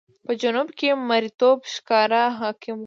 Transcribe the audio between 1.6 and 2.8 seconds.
په ښکاره حاکم و.